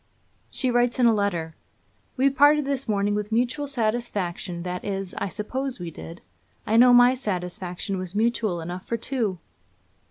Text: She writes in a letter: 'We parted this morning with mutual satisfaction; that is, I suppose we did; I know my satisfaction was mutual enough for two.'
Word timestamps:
She 0.49 0.71
writes 0.71 0.97
in 0.97 1.05
a 1.05 1.13
letter: 1.13 1.53
'We 2.17 2.31
parted 2.31 2.65
this 2.65 2.89
morning 2.89 3.13
with 3.13 3.31
mutual 3.31 3.67
satisfaction; 3.67 4.63
that 4.63 4.83
is, 4.83 5.13
I 5.19 5.27
suppose 5.29 5.79
we 5.79 5.91
did; 5.91 6.21
I 6.65 6.75
know 6.75 6.91
my 6.91 7.13
satisfaction 7.13 7.99
was 7.99 8.15
mutual 8.15 8.61
enough 8.61 8.87
for 8.87 8.97
two.' 8.97 9.37